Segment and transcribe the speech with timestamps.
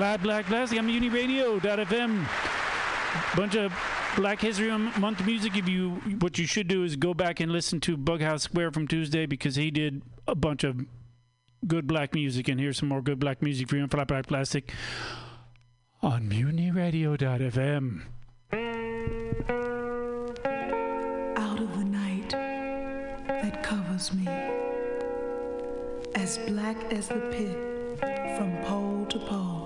[0.00, 0.78] Flat Black Plastic.
[0.78, 2.26] on MutinyRadio.fm.
[3.36, 3.70] Bunch of
[4.16, 5.58] Black History Month music.
[5.58, 5.90] If you,
[6.20, 9.56] what you should do is go back and listen to Bughouse Square from Tuesday because
[9.56, 10.86] he did a bunch of
[11.66, 12.48] good black music.
[12.48, 14.72] And here's some more good black music for you on Flat Black Plastic
[16.00, 18.00] on MutinyRadio.fm.
[21.36, 24.26] Out of the night that covers me,
[26.14, 27.54] as black as the pit
[28.38, 29.59] from pole to pole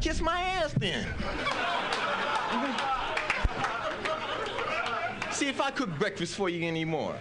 [0.00, 1.06] kiss my ass then.
[5.32, 7.14] See if I cook breakfast for you anymore.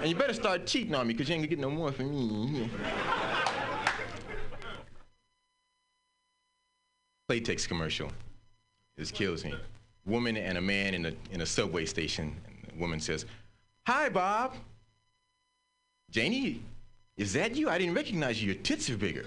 [0.00, 2.10] And you better start cheating on me, because you ain't gonna get no more from
[2.10, 2.68] me.
[7.30, 8.10] Playtex commercial.
[8.96, 9.54] This kills me.
[10.04, 12.36] Woman and a man in a, in a subway station.
[12.46, 13.26] And the woman says,
[13.86, 14.54] Hi, Bob.
[16.10, 16.62] Janie,
[17.16, 17.70] is that you?
[17.70, 18.52] I didn't recognize you.
[18.52, 19.26] Your tits are bigger.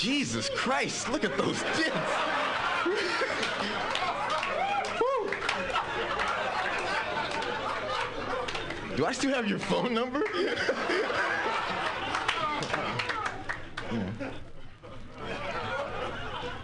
[0.00, 1.90] Jesus Christ, look at those tits.
[8.96, 10.22] Do I still have your phone number?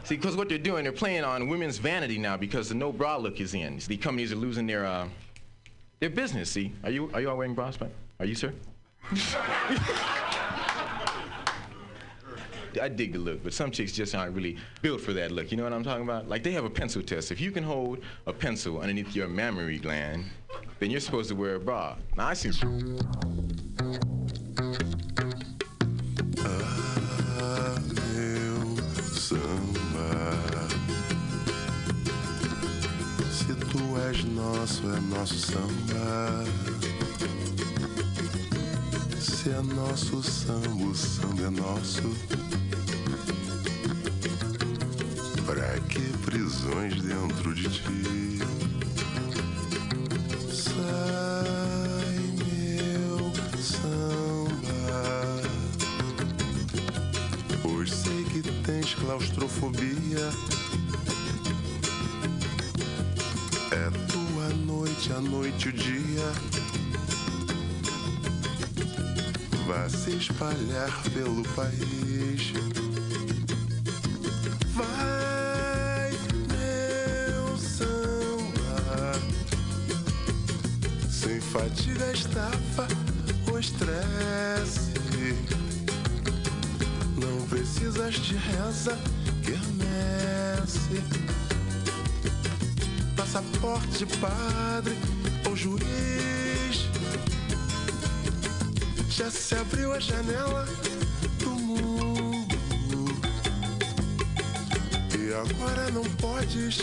[0.04, 3.16] See, because what they're doing, they're playing on women's vanity now because the no bra
[3.16, 3.80] look is in.
[3.86, 5.08] The companies are losing their uh,
[5.98, 6.50] their business.
[6.50, 7.80] See, are you are you all wearing bras?
[7.80, 7.90] Mike?
[8.20, 8.52] Are you, sir?
[12.80, 15.50] I dig the look, but some chicks just aren't really built for that look.
[15.50, 16.28] You know what I'm talking about?
[16.28, 17.30] Like they have a pencil test.
[17.32, 20.24] If you can hold a pencil underneath your mammary gland,
[20.78, 21.96] then you're supposed to wear a bra.
[22.16, 22.50] Now I see.
[34.64, 36.44] Nosso, é nosso samba.
[39.20, 42.63] Se é nosso samba, o samba é nosso.
[46.54, 48.38] Prisões dentro de ti?
[50.52, 55.42] Sai, meu samba.
[57.62, 60.30] Pois sei que tens claustrofobia.
[63.72, 66.32] É tua noite, a noite, o dia.
[69.66, 72.63] Vá se espalhar pelo país.
[88.34, 88.98] De reza,
[89.44, 91.02] quermesse.
[93.16, 94.96] Passaporte padre
[95.48, 96.88] ou juiz.
[99.08, 100.66] Já se abriu a janela
[101.38, 102.46] do mundo.
[105.16, 106.78] E agora não podes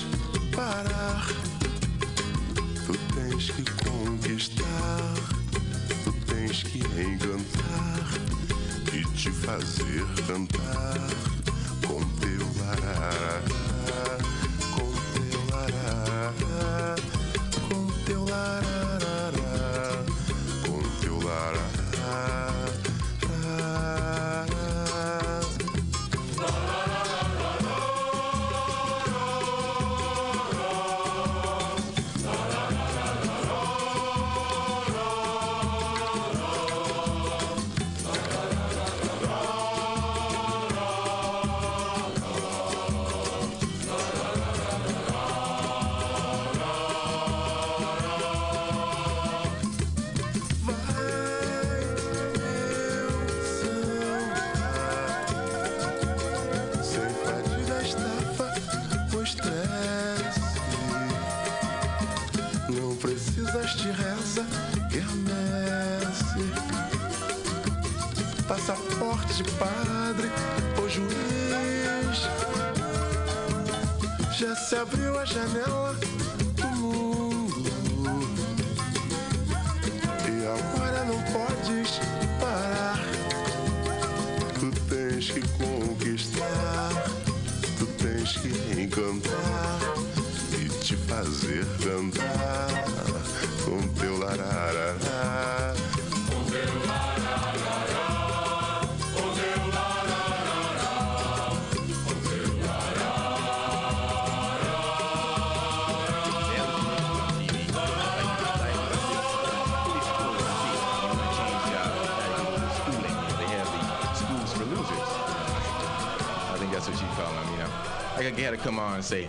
[119.01, 119.27] and say,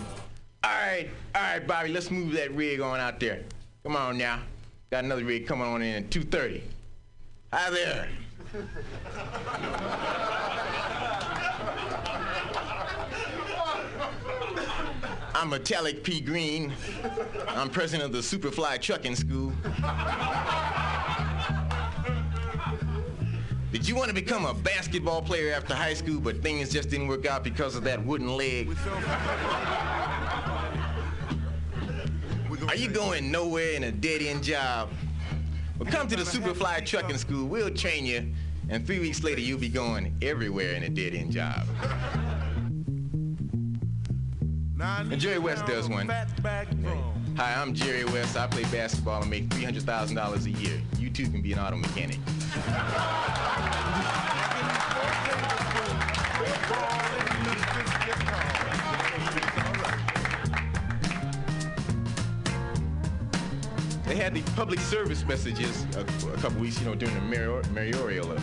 [0.63, 3.43] all right, all right, Bobby, let's move that rig on out there.
[3.85, 4.41] Come on now.
[4.91, 6.61] Got another rig coming on in at 2.30.
[7.55, 8.09] Hi there.
[15.35, 16.21] I'm Metallic P.
[16.21, 16.75] Green.
[17.49, 19.55] I'm president of the Superfly Trucking School.
[23.73, 27.09] Did you want to become a basketball player after high school, but things just didn't
[27.09, 28.69] work out because of that wooden leg?
[32.69, 34.91] Are you going nowhere in a dead-end job?
[35.79, 37.47] Well, come to the Superfly Trucking School.
[37.49, 38.31] We'll train you,
[38.69, 41.67] and three weeks later, you'll be going everywhere in a dead-end job.
[44.79, 46.09] And Jerry West does one.
[46.09, 48.37] Hi, I'm Jerry West.
[48.37, 50.79] I play basketball and make $300,000 a year.
[50.99, 52.19] You too can be an auto mechanic.
[64.05, 67.63] They had the public service messages a, a couple weeks, you know, during the mayor,
[67.73, 68.37] mayoral, uh,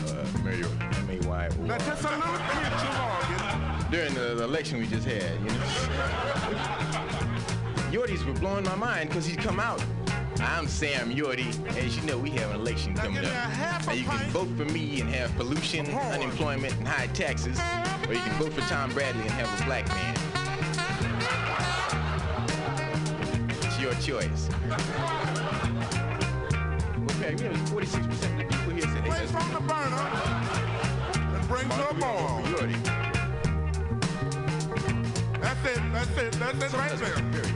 [0.43, 1.49] mayoral, M-A-Y.
[1.59, 3.85] Now just a little bit too long.
[3.91, 5.65] During the, the election we just had, you know.
[7.91, 9.83] Yorty's were blowing my mind because he'd come out.
[10.41, 11.47] I'm Sam Yorty.
[11.77, 13.85] As you know, we have an election coming up.
[13.85, 17.59] Now you can vote for me and have pollution, unemployment, and high taxes,
[18.07, 20.15] or you can vote for Tom Bradley and have a black man.
[23.49, 24.49] It's your choice.
[27.11, 30.07] Okay, we have 46% of the people here say, hey, Place on the burner
[31.35, 32.41] and bring to a boil.
[35.41, 35.81] That's it.
[35.91, 36.31] That's it.
[36.33, 36.97] That's it right
[37.31, 37.48] there.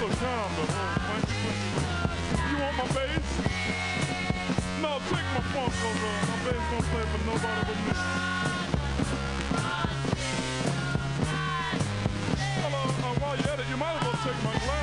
[0.00, 1.28] so down the road, punch.
[2.48, 3.28] You want my bass?
[4.80, 6.12] No, take my funk over.
[6.30, 7.92] My bass don't play for nobody but me.
[12.62, 14.79] Hello, uh, while you're at it, you might as well take my glass.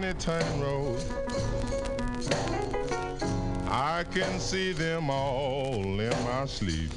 [0.00, 1.06] Many time roads.
[3.68, 6.90] I can see them all in my sleep.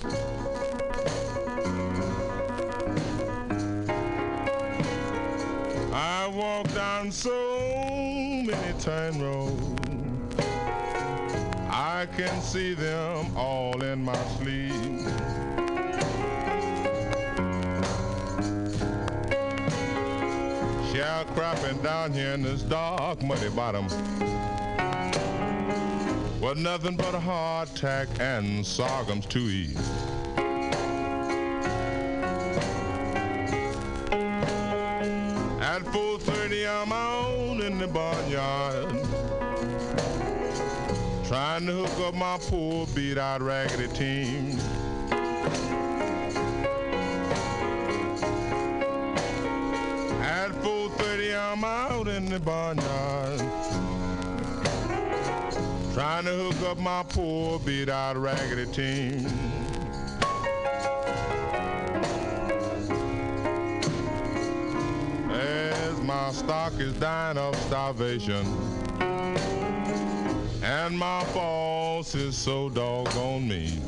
[5.93, 7.37] I walk down so
[8.43, 9.61] many time roads.
[11.69, 14.73] I can see them all in my sleep.
[20.97, 22.86] Sharecropping down here in this dark,
[23.27, 23.87] muddy bottom.
[26.39, 29.75] Was nothing but a hardtack and sorghums to eat.
[35.59, 38.91] At 4.30 I'm out in the barnyard
[41.25, 44.57] Trying to hook up my poor beat out raggedy team
[51.27, 53.39] 4.30 I'm out in the barnyard.
[55.93, 59.25] Trying to hook up my poor beat out raggedy team.
[65.31, 68.45] As my stock is dying of starvation
[70.63, 73.81] And my boss is so doggone mean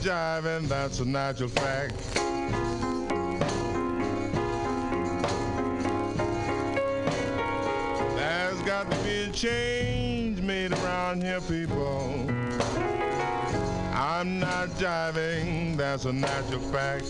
[0.00, 1.96] jiving, that's a natural fact.
[8.16, 12.26] There's got to be a change made around here, people.
[13.92, 17.06] I'm not jiving, that's a natural fact.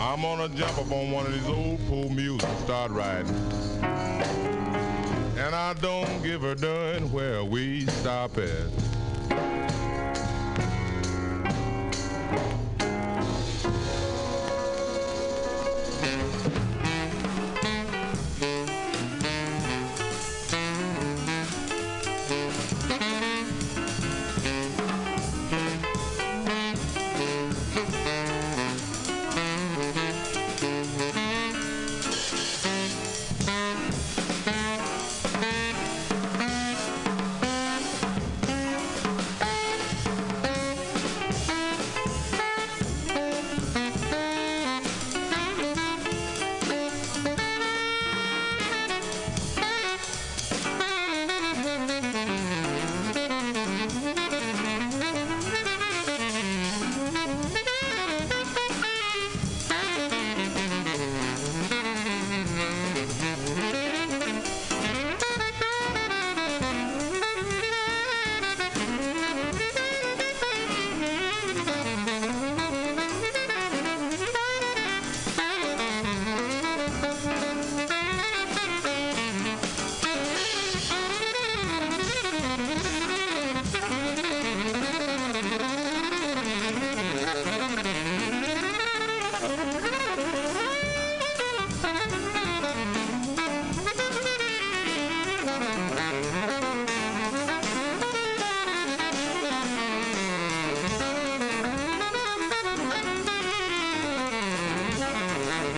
[0.00, 3.57] I'm gonna jump up on one of these old pool and start riding.
[5.58, 8.87] I don't give a darn where we stop at.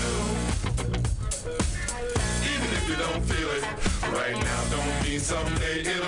[0.00, 0.14] you.
[2.52, 3.64] Even if you don't feel it
[4.12, 6.01] right now, don't mean someday it'll.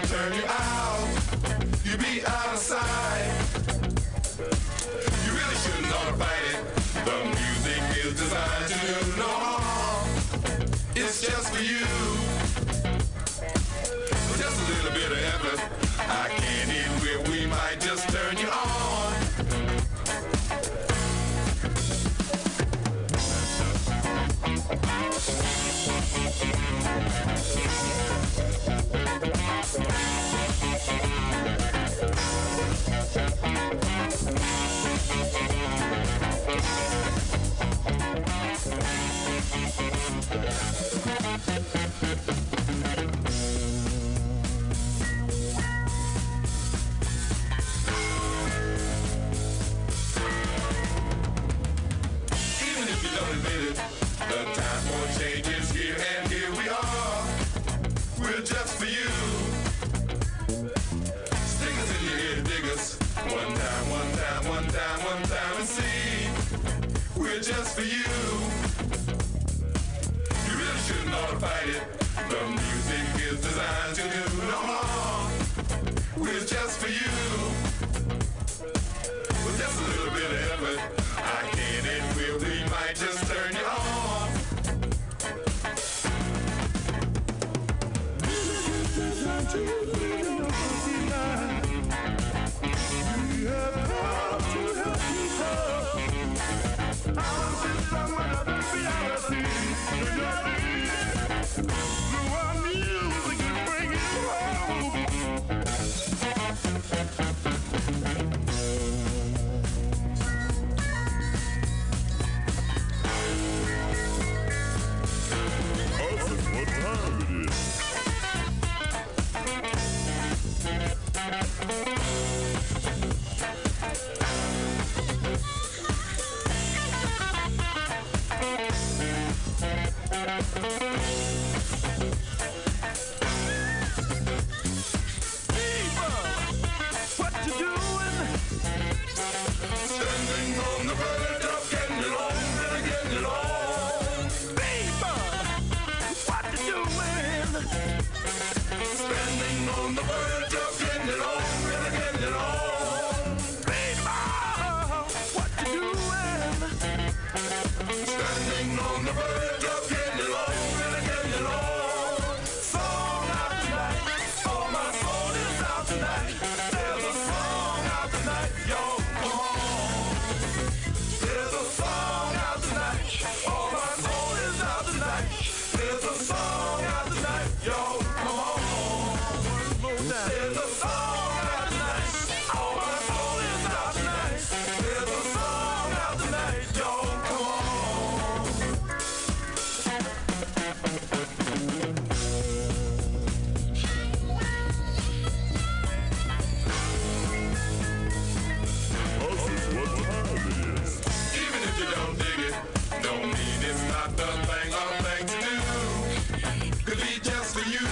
[206.95, 207.87] could be just for you.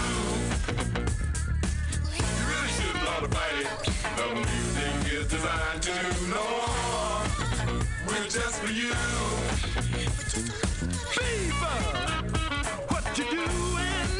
[2.16, 3.68] You really should not fight it.
[4.16, 7.28] The music is designed to do no harm.
[8.06, 8.92] We're just for you.
[11.16, 11.78] Fever,
[12.88, 14.10] what you doing?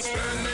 [0.00, 0.45] Stand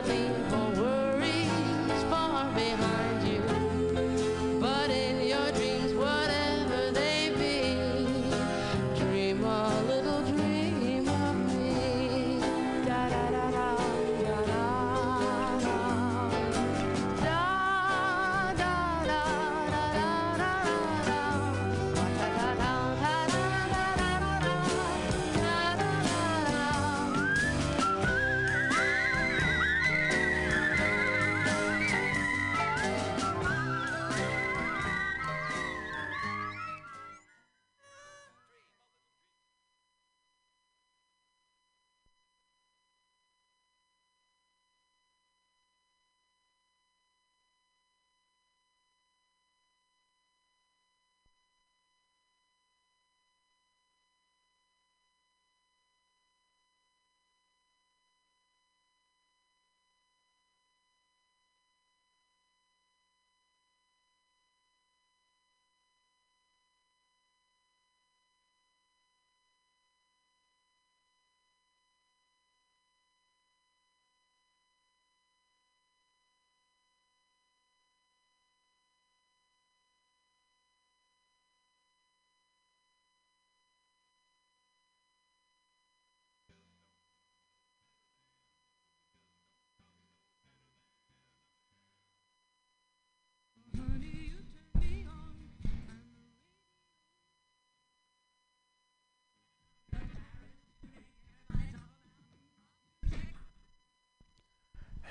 [0.00, 0.71] burning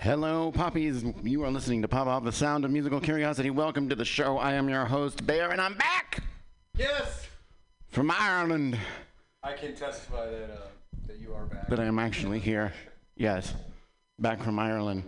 [0.02, 1.04] Hello, poppies.
[1.22, 3.52] You are listening to Pop Off, the sound of musical curiosity.
[3.52, 4.40] Welcome to the show.
[4.40, 6.24] I am your host, Bear, and I'm back
[6.76, 7.28] Yes.
[7.90, 8.80] from Ireland.
[9.44, 10.58] I can testify that uh,
[11.06, 11.68] that you are back.
[11.68, 12.74] That I am actually here.
[13.16, 13.54] Yes,
[14.18, 15.04] back from Ireland.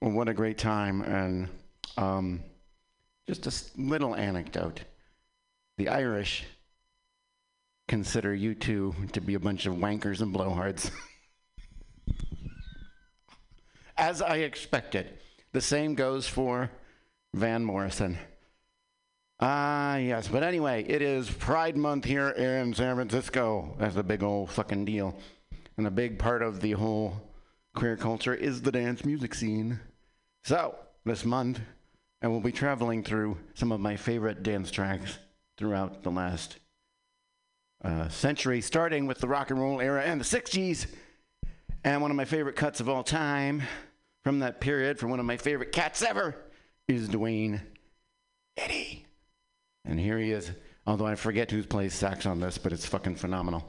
[0.00, 1.02] Well, what a great time.
[1.02, 1.48] And
[1.96, 2.40] um,
[3.26, 4.82] just a little anecdote
[5.78, 6.44] the Irish
[7.88, 10.92] consider U2 to be a bunch of wankers and blowhards.
[13.98, 15.18] As I expected.
[15.52, 16.70] The same goes for
[17.34, 18.16] Van Morrison.
[19.40, 20.28] Ah, yes.
[20.28, 23.74] But anyway, it is Pride Month here in San Francisco.
[23.78, 25.18] That's a big old fucking deal.
[25.76, 27.20] And a big part of the whole
[27.74, 29.80] queer culture is the dance music scene.
[30.44, 31.60] So, this month,
[32.22, 35.18] I will be traveling through some of my favorite dance tracks
[35.56, 36.58] throughout the last
[37.84, 40.86] uh, century, starting with the rock and roll era and the 60s.
[41.82, 43.62] And one of my favorite cuts of all time
[44.24, 46.34] from that period, from one of my favorite cats ever,
[46.86, 47.60] is Duane
[48.56, 49.06] Eddy.
[49.84, 50.50] And here he is,
[50.86, 53.68] although I forget who plays sax on this, but it's fucking phenomenal.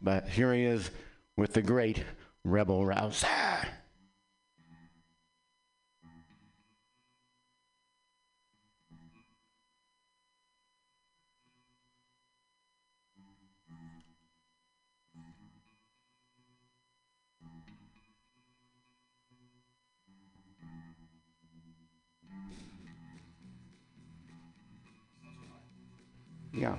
[0.00, 0.90] But here he is
[1.36, 2.04] with the great
[2.44, 3.26] Rebel Rouser.
[26.58, 26.74] Yeah.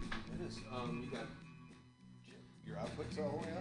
[0.00, 0.56] It is.
[0.72, 1.26] Um, you got
[2.66, 3.51] your outputs all the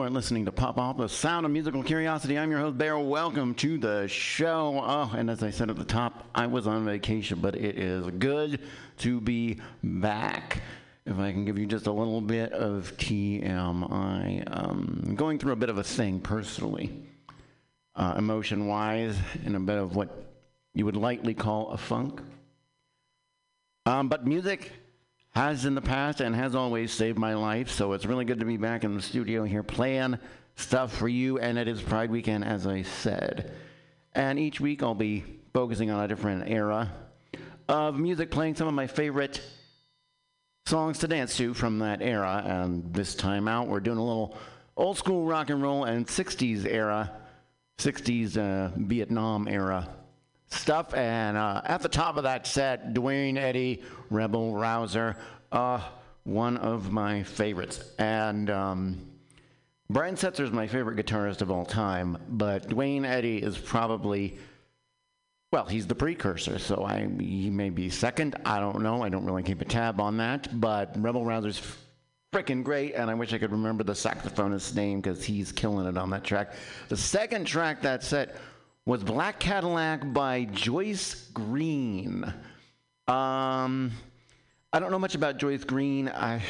[0.00, 2.38] Are listening to Pop Off, the sound of musical curiosity.
[2.38, 2.98] I'm your host, Bear.
[2.98, 4.82] Welcome to the show.
[4.82, 8.06] Oh, and as I said at the top, I was on vacation, but it is
[8.18, 8.60] good
[9.00, 10.62] to be back.
[11.04, 15.56] If I can give you just a little bit of TMI, um, going through a
[15.56, 16.90] bit of a thing personally,
[17.94, 20.08] uh, emotion wise, in a bit of what
[20.72, 22.22] you would lightly call a funk.
[23.84, 24.72] Um, but music
[25.30, 27.70] has in the past and has always saved my life.
[27.70, 30.18] So it's really good to be back in the studio here playing
[30.56, 31.38] stuff for you.
[31.38, 33.52] And it is Pride Weekend, as I said.
[34.14, 36.92] And each week I'll be focusing on a different era
[37.68, 39.40] of music, playing some of my favorite
[40.66, 42.42] songs to dance to from that era.
[42.44, 44.36] And this time out, we're doing a little
[44.76, 47.12] old school rock and roll and 60s era,
[47.78, 49.88] 60s uh, Vietnam era
[50.50, 50.94] stuff.
[50.94, 55.16] And uh, at the top of that set, Duane Eddy, Rebel Rouser,
[55.52, 55.80] uh,
[56.24, 57.82] one of my favorites.
[57.98, 59.10] And um,
[59.88, 64.38] Brian Setzer is my favorite guitarist of all time, but Duane Eddy is probably.
[65.52, 68.36] Well, he's the precursor, so I he may be second.
[68.44, 69.02] I don't know.
[69.02, 70.60] I don't really keep a tab on that.
[70.60, 71.60] But Rebel Rouser's
[72.32, 75.98] freaking great, and I wish I could remember the saxophonist's name because he's killing it
[75.98, 76.52] on that track.
[76.88, 78.36] The second track that set
[78.90, 82.24] was Black Cadillac by Joyce Green.
[83.06, 83.92] Um,
[84.72, 86.08] I don't know much about Joyce Green.
[86.08, 86.42] I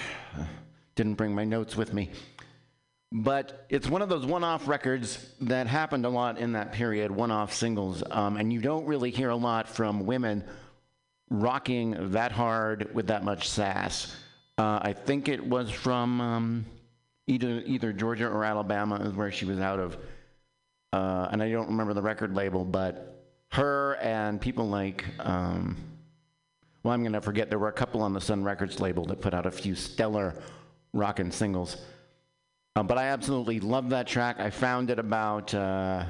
[0.94, 2.08] didn't bring my notes with me.
[3.12, 7.10] But it's one of those one off records that happened a lot in that period,
[7.10, 8.02] one off singles.
[8.10, 10.42] Um, and you don't really hear a lot from women
[11.28, 14.16] rocking that hard with that much sass.
[14.56, 16.66] Uh, I think it was from um,
[17.26, 19.98] either, either Georgia or Alabama, is where she was out of.
[20.92, 25.76] Uh, and I don't remember the record label, but her and people like, um,
[26.82, 29.20] well, I'm going to forget, there were a couple on the Sun Records label that
[29.20, 30.34] put out a few stellar
[30.92, 31.76] rockin' singles.
[32.76, 34.40] Um, but I absolutely love that track.
[34.40, 36.04] I found it about, uh,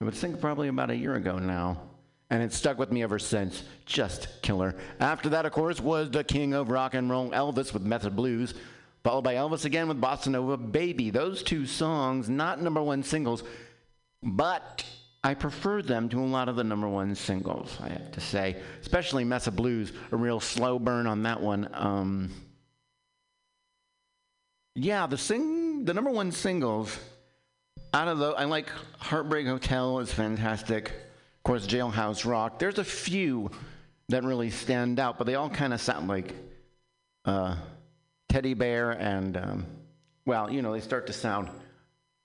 [0.00, 1.80] I would think probably about a year ago now.
[2.28, 3.64] And it's stuck with me ever since.
[3.86, 4.76] Just killer.
[5.00, 8.14] After that, of course, was the king of rock and roll, Elvis with Mess of
[8.14, 8.54] Blues,
[9.02, 11.10] followed by Elvis again with Bossa Nova Baby.
[11.10, 13.42] Those two songs, not number one singles,
[14.22, 14.84] but
[15.22, 18.56] I prefer them to a lot of the number one singles, I have to say.
[18.80, 21.68] Especially Mess of Blues, a real slow burn on that one.
[21.72, 22.30] Um,
[24.74, 26.98] yeah, the sing the number one singles
[27.92, 30.88] out of the I like Heartbreak Hotel is fantastic.
[30.88, 32.58] Of course, Jailhouse Rock.
[32.58, 33.50] There's a few
[34.08, 36.34] that really stand out, but they all kind of sound like
[37.24, 37.56] uh,
[38.28, 39.66] Teddy Bear and um,
[40.24, 41.50] well, you know, they start to sound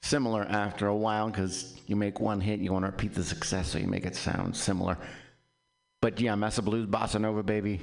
[0.06, 3.70] similar after a while because you make one hit, you want to repeat the success,
[3.70, 4.98] so you make it sound similar.
[6.02, 7.82] But yeah, Mess of Blues, Bossa Nova, baby,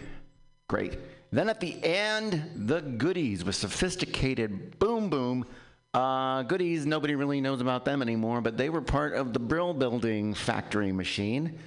[0.69, 0.99] great.
[1.33, 5.47] Then at the end, the goodies with sophisticated boom boom.
[5.95, 9.75] Uh, goodies, nobody really knows about them anymore, but they were part of the Brill
[9.75, 11.59] Building factory machine,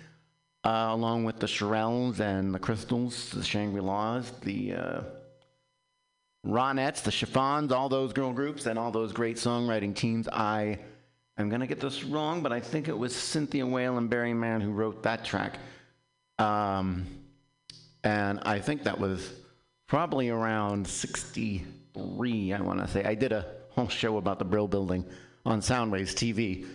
[0.63, 5.01] uh, along with the Shirelles and the Crystals, the Shangri La's, the uh,
[6.45, 10.27] Ronettes, the Chiffons, all those girl groups, and all those great songwriting teams.
[10.27, 10.79] I
[11.37, 14.33] am going to get this wrong, but I think it was Cynthia Weil and Barry
[14.33, 15.57] Mann who wrote that track.
[16.37, 17.05] Um,
[18.03, 19.33] and I think that was
[19.87, 23.03] probably around 63, I want to say.
[23.03, 25.05] I did a whole show about the Brill Building
[25.45, 26.67] on Soundwaves TV,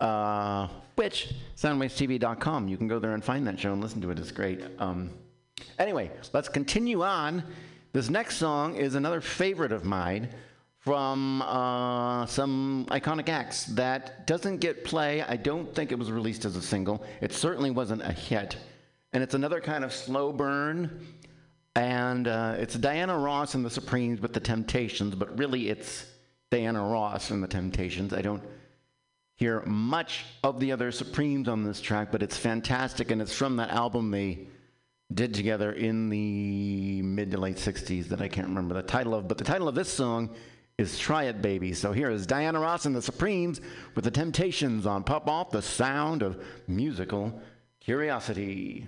[0.00, 4.18] uh, which, soundwavestv.com, you can go there and find that show and listen to it.
[4.18, 4.62] It's great.
[4.78, 5.10] Um,
[5.78, 7.44] anyway, let's continue on.
[7.92, 10.28] This next song is another favorite of mine
[10.78, 15.22] from uh, some iconic acts that doesn't get play.
[15.22, 17.04] I don't think it was released as a single.
[17.20, 18.56] It certainly wasn't a hit.
[19.12, 21.04] And it's another kind of slow burn.
[21.74, 26.06] And uh, it's Diana Ross and the Supremes with the Temptations, but really it's
[26.50, 28.12] Diana Ross and the Temptations.
[28.12, 28.42] I don't
[29.34, 33.56] hear much of the other Supremes on this track, but it's fantastic, and it's from
[33.56, 34.46] that album they
[35.12, 39.28] did together in the mid to late 60s that I can't remember the title of.
[39.28, 40.30] But the title of this song
[40.78, 41.74] is Try It Baby.
[41.74, 43.60] So here is Diana Ross and the Supremes
[43.94, 47.40] with the Temptations on Pop Off, the sound of musical
[47.80, 48.86] curiosity.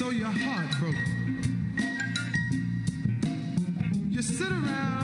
[0.00, 1.36] So you're heartbroken.
[4.08, 4.99] You sit around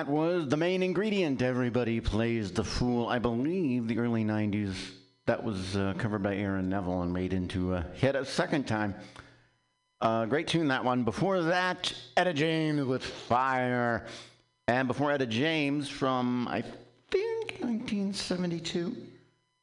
[0.00, 1.42] That was the main ingredient.
[1.42, 3.06] Everybody plays the fool.
[3.06, 4.72] I believe the early 90s.
[5.26, 8.94] That was uh, covered by Aaron Neville and made into a hit a second time.
[10.00, 11.04] Uh, great tune, that one.
[11.04, 14.06] Before that, Etta James with Fire.
[14.68, 16.62] And before Etta James from, I
[17.10, 18.96] think, 1972.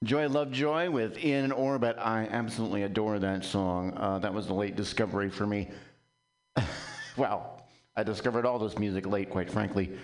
[0.03, 1.97] Joy Lovejoy with In Orbit.
[1.97, 3.91] I absolutely adore that song.
[3.97, 5.71] Uh, that was the late discovery for me.
[7.17, 7.63] well,
[7.95, 9.97] I discovered all this music late, quite frankly.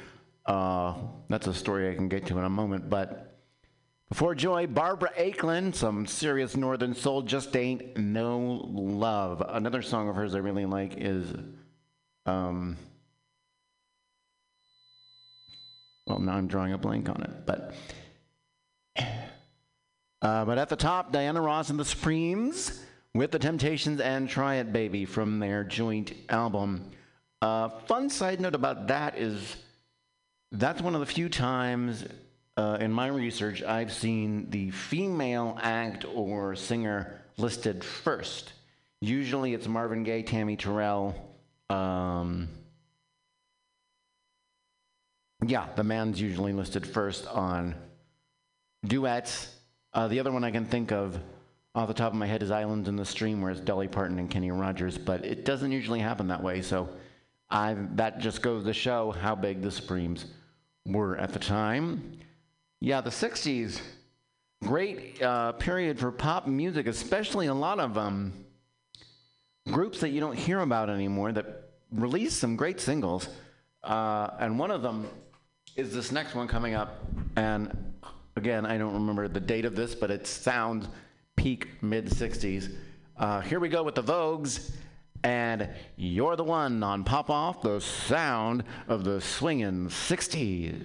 [0.45, 0.95] Uh,
[1.29, 2.89] that's a story I can get to in a moment.
[2.89, 3.33] But
[4.09, 9.41] before Joy, Barbara Acklin, some serious Northern Soul, Just Ain't No Love.
[9.47, 11.33] Another song of hers I really like is,
[12.25, 12.77] um,
[16.05, 17.45] well, now I'm drawing a blank on it.
[17.45, 17.73] But,
[20.21, 22.83] uh, but at the top, Diana Ross and the Supremes
[23.15, 26.91] with the Temptations and Try It Baby from their joint album.
[27.41, 29.55] Uh, fun side note about that is
[30.53, 32.05] that's one of the few times
[32.57, 38.53] uh, in my research I've seen the female act or singer listed first.
[39.01, 41.15] Usually it's Marvin Gaye, Tammi Terrell.
[41.71, 42.47] Um,
[45.45, 47.73] yeah, the man's usually listed first on
[48.85, 49.53] duets.
[49.91, 51.19] Uh, the other one I can think of
[51.73, 54.19] off the top of my head is Islands in the Stream, where it's Dolly Parton
[54.19, 56.61] and Kenny Rogers, but it doesn't usually happen that way.
[56.61, 56.89] So
[57.49, 60.25] I, that just goes to show how big the Supremes
[60.85, 62.19] were at the time.
[62.79, 63.81] Yeah, the 60s,
[64.63, 68.33] great uh, period for pop music, especially a lot of um,
[69.71, 73.29] groups that you don't hear about anymore that released some great singles.
[73.83, 75.07] Uh, and one of them
[75.75, 77.03] is this next one coming up.
[77.35, 77.93] And
[78.35, 80.87] again, I don't remember the date of this, but it sounds
[81.35, 82.75] peak mid 60s.
[83.17, 84.71] Uh, here we go with the Vogues.
[85.23, 90.83] And you're the one on Pop Off, the sound of the swinging 60s.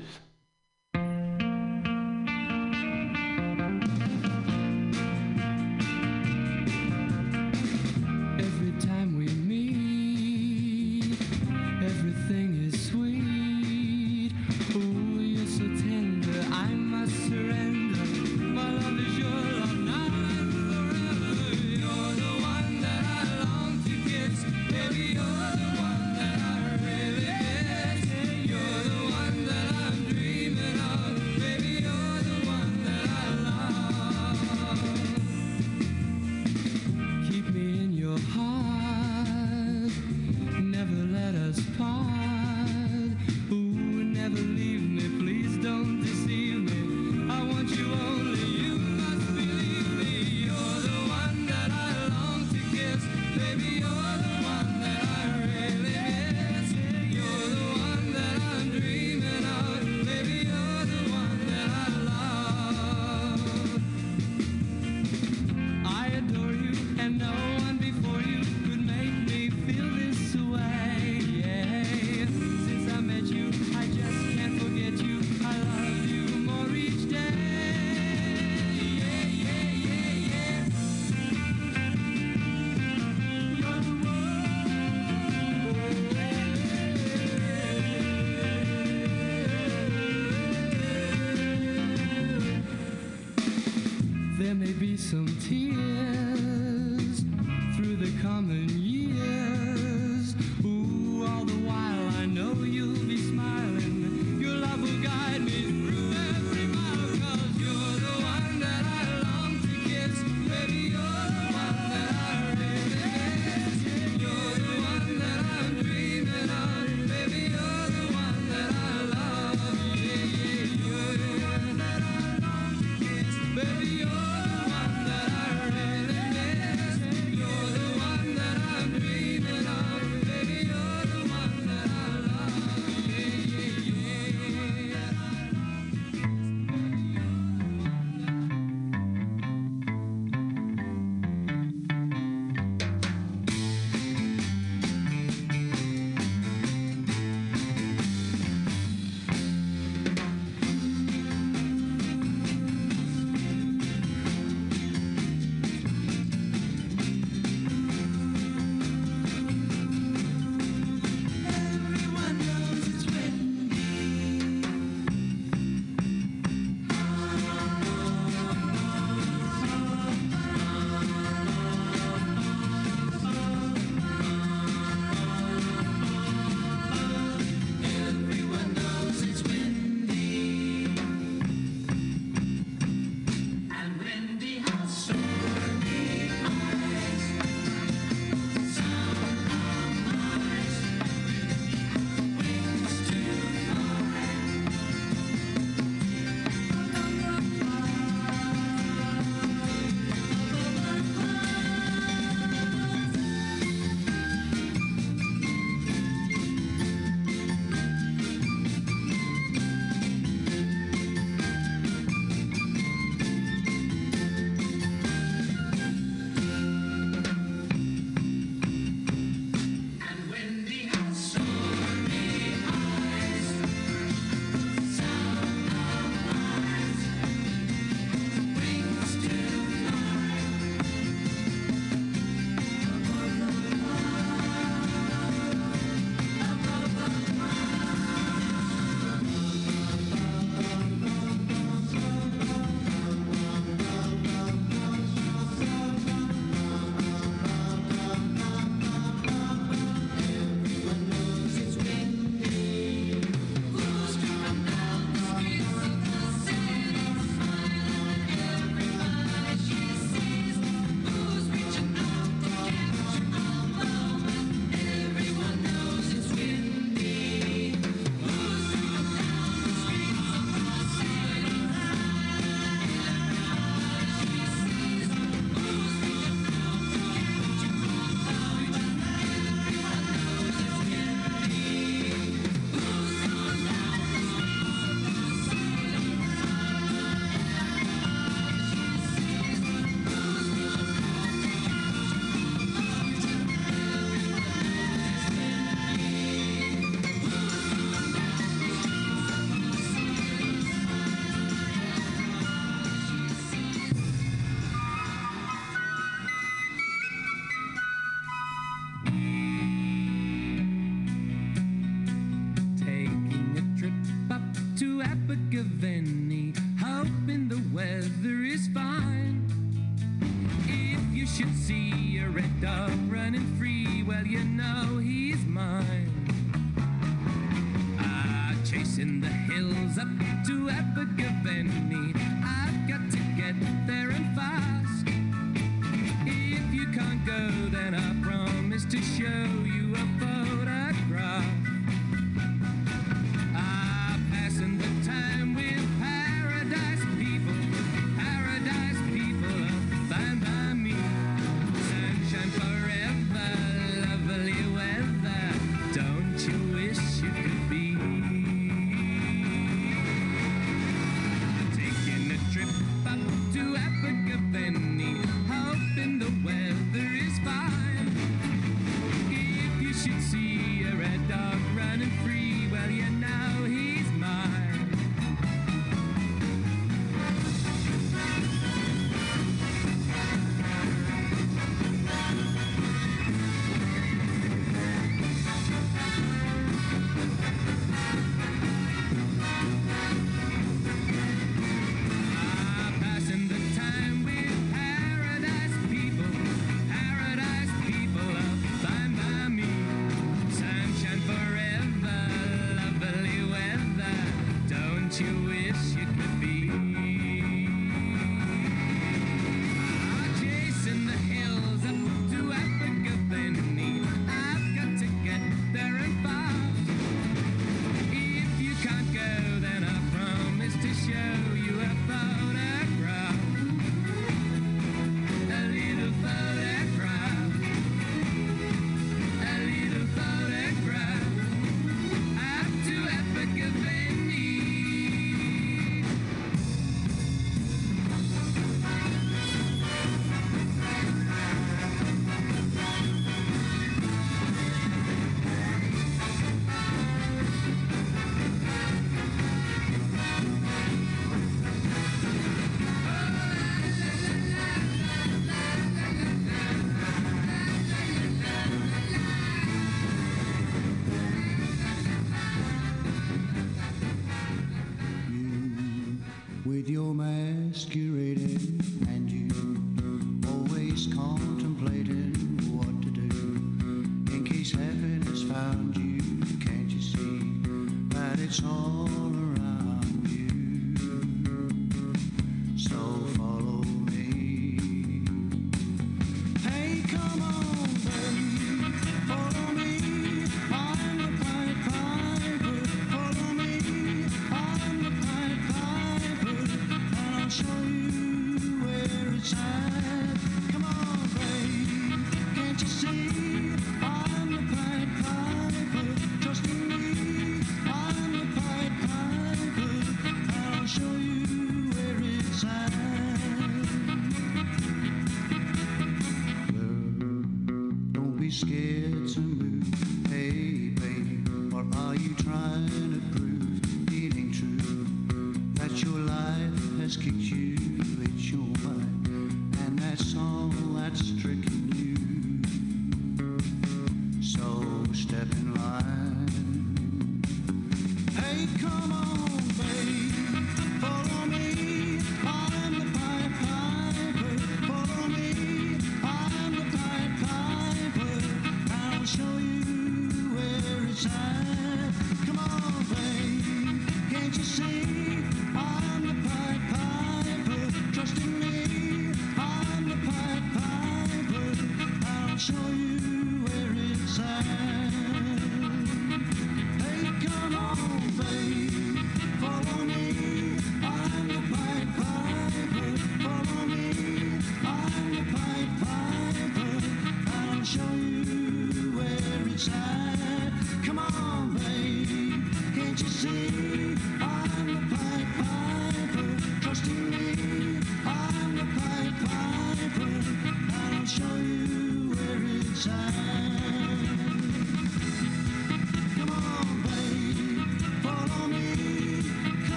[369.98, 370.57] Should see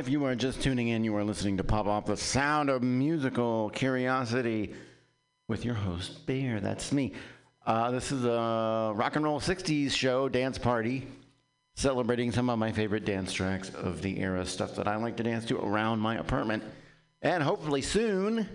[0.00, 2.82] If you are just tuning in, you are listening to Pop Off the Sound of
[2.82, 4.72] Musical Curiosity
[5.46, 6.58] with your host, Bear.
[6.58, 7.12] That's me.
[7.66, 11.06] Uh, this is a rock and roll 60s show, dance party,
[11.74, 15.22] celebrating some of my favorite dance tracks of the era, stuff that I like to
[15.22, 16.62] dance to around my apartment.
[17.20, 18.48] And hopefully soon,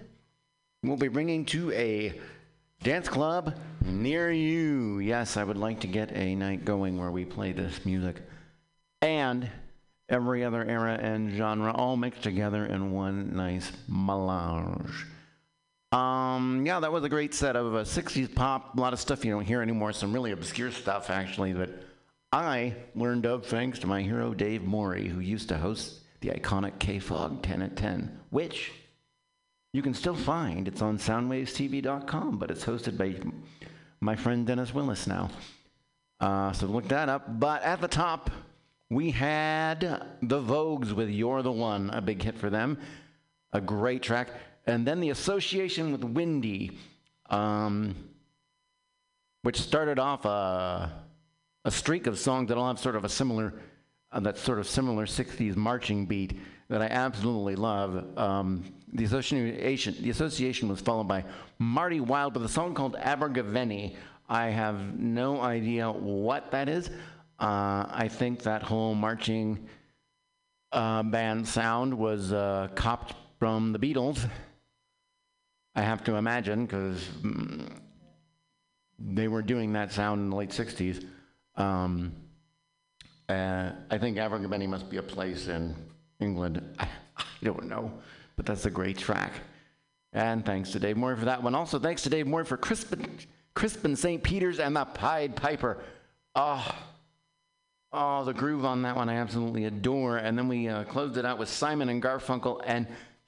[0.82, 2.20] we'll be bringing to a
[2.82, 4.98] dance club near you.
[4.98, 8.24] Yes, I would like to get a night going where we play this music.
[9.04, 9.48] And
[10.10, 15.06] every other era and genre all mixed together in one nice melange.
[15.92, 19.24] Um, yeah, that was a great set of uh, 60s pop, a lot of stuff
[19.24, 21.70] you don't hear anymore, some really obscure stuff actually that
[22.32, 26.80] I learned of thanks to my hero Dave Morey, who used to host the iconic
[26.80, 28.72] K-Fog 10 at 10, which
[29.72, 30.68] you can still find.
[30.68, 33.16] It's on soundwavestv.com, but it's hosted by
[34.02, 35.30] my friend Dennis Willis now.
[36.20, 37.40] Uh, so look that up.
[37.40, 38.32] But at the top,
[38.90, 39.80] we had
[40.22, 42.78] the Vogues with You're the One, a big hit for them,
[43.52, 44.30] a great track.
[44.68, 46.78] And then the association with Windy,
[47.30, 47.96] um,
[49.42, 50.92] which started off a,
[51.64, 53.54] a streak of songs that all have sort of a similar,
[54.12, 56.40] uh, that sort of similar 60s marching beat
[56.70, 58.18] that I absolutely love.
[58.18, 58.64] Um,
[58.94, 61.26] the association, the association was followed by
[61.60, 63.96] Marty Wilde with a song called Abergavenny.
[64.28, 66.90] I have no idea what that is.
[67.40, 69.68] Uh, I think that whole marching
[70.72, 74.30] uh, band sound was uh, copped from the Beatles.
[75.76, 77.70] I have to imagine because mm,
[78.98, 81.06] they were doing that sound in the late 60s.
[81.58, 82.14] Um,
[83.28, 85.76] uh, I think Abergavenny must be a place in
[86.20, 86.62] England.
[86.80, 86.88] I,
[87.18, 87.92] I don't know,
[88.38, 89.34] but that's a great track.
[90.14, 91.56] And thanks to Dave Moore for that one.
[91.56, 94.24] Also, thanks to Dave Moore for Crispian, Crispian St.
[94.24, 95.84] Peters and the Pied Piper.
[96.36, 96.66] Oh,
[97.94, 100.18] oh, the groove on that one I absolutely adore.
[100.18, 102.88] And then we uh, closed it out with Simon and Garfunkel and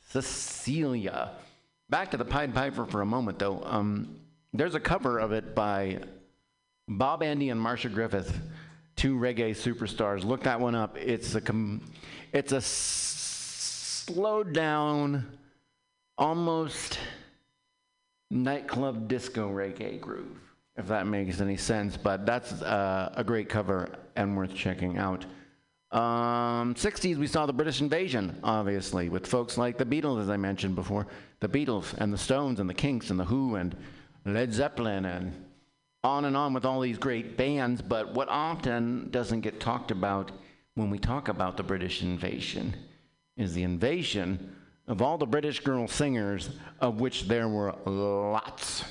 [0.09, 1.31] Cecilia.
[1.89, 3.61] Back to the Pied Piper for a moment, though.
[3.63, 4.19] Um,
[4.53, 5.99] there's a cover of it by
[6.87, 8.39] Bob Andy and Marcia Griffith,
[8.95, 10.23] two reggae superstars.
[10.23, 10.97] Look that one up.
[10.97, 11.81] It's a com-
[12.33, 15.37] it's a s- slowed down,
[16.17, 16.99] almost
[18.31, 20.39] nightclub disco reggae groove,
[20.75, 21.95] if that makes any sense.
[21.97, 25.25] But that's uh, a great cover and worth checking out.
[25.91, 30.35] Um, 60s, we saw the British invasion, obviously, with folks like the Beatles, as I
[30.35, 31.07] mentioned before.
[31.39, 33.75] The Beatles and the Stones and the Kinks and the Who and
[34.25, 35.45] Led Zeppelin and
[36.03, 37.81] on and on with all these great bands.
[37.81, 40.31] But what often doesn't get talked about
[40.75, 42.75] when we talk about the British invasion
[43.37, 44.55] is the invasion
[44.87, 46.49] of all the British girl singers,
[46.79, 48.83] of which there were lots.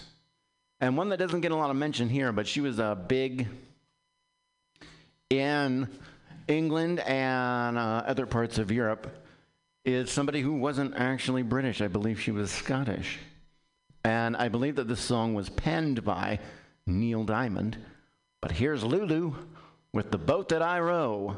[0.80, 3.48] And one that doesn't get a lot of mention here, but she was a big
[5.30, 5.88] in
[6.48, 9.24] England and uh, other parts of Europe,
[9.84, 11.80] is somebody who wasn't actually British.
[11.80, 13.18] I believe she was Scottish.
[14.04, 16.38] And I believe that this song was penned by
[16.86, 17.78] Neil Diamond.
[18.40, 19.34] But here's Lulu
[19.92, 21.36] with The Boat That I Row.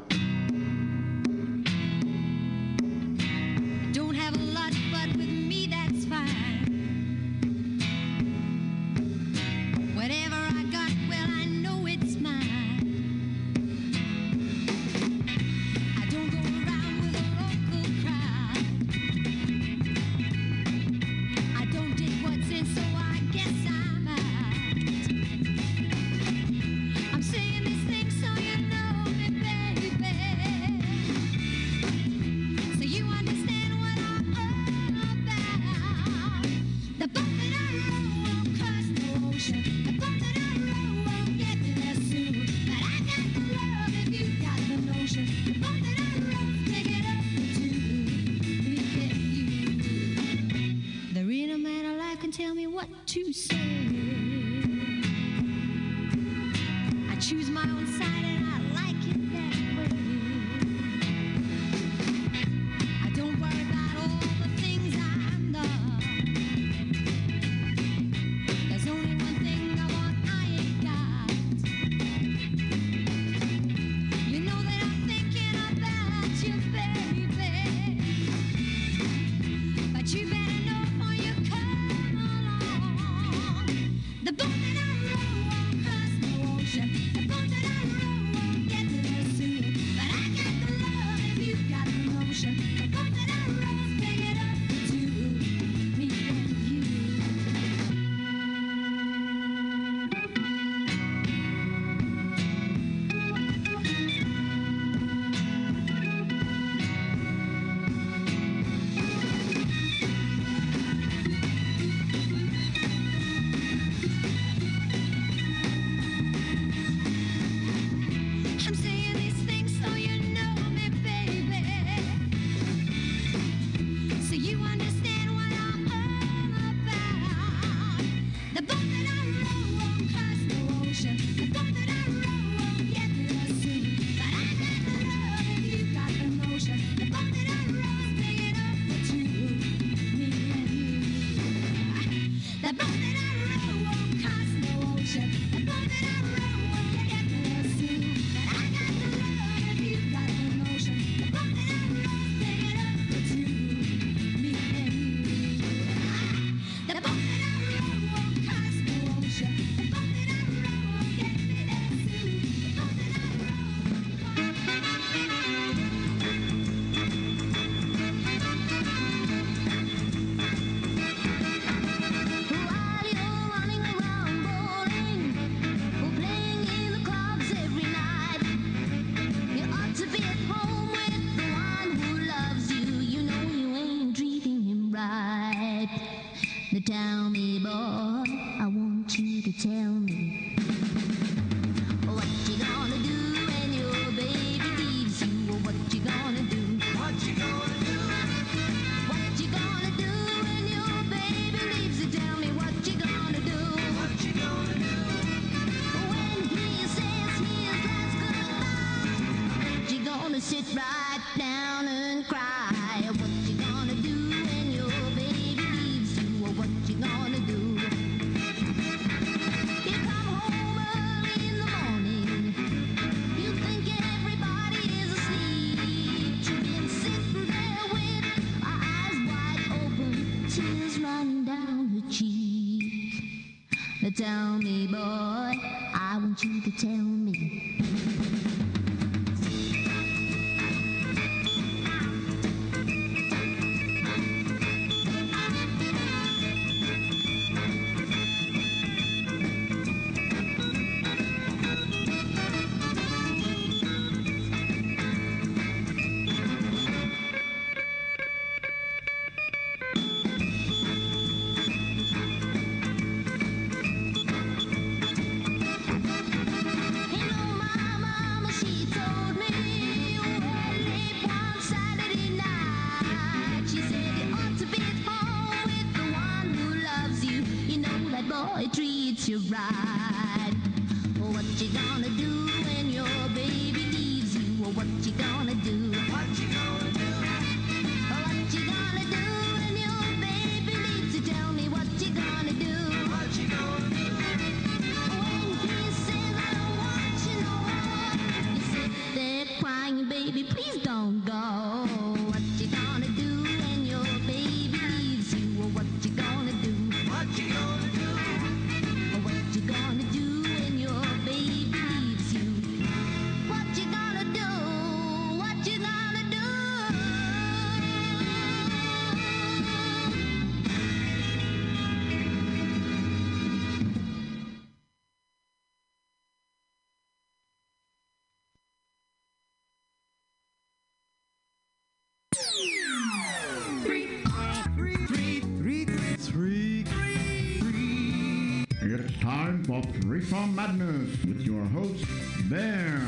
[340.29, 342.05] from Madness with your host,
[342.51, 343.01] Bear.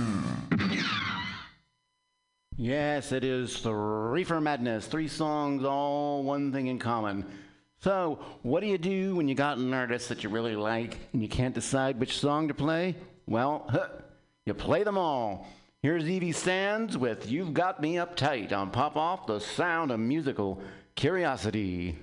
[2.58, 4.88] Yes, it is three Reefer Madness.
[4.88, 7.26] Three songs, all one thing in common.
[7.78, 11.22] So, what do you do when you got an artist that you really like and
[11.22, 12.96] you can't decide which song to play?
[13.28, 13.90] Well, huh,
[14.48, 15.48] you play them all.
[15.84, 20.60] Here's Evie Sands with You've Got Me Uptight on Pop Off the Sound of Musical
[20.96, 22.00] Curiosity.